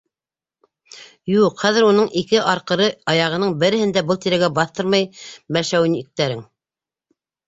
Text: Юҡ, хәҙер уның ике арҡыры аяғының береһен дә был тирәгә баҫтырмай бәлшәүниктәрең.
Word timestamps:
Юҡ, 1.31 1.59
хәҙер 1.65 1.83
уның 1.89 2.07
ике 2.21 2.39
арҡыры 2.53 2.87
аяғының 3.13 3.53
береһен 3.63 3.93
дә 3.97 4.03
был 4.13 4.19
тирәгә 4.23 4.49
баҫтырмай 4.55 5.05
бәлшәүниктәрең. 5.59 6.43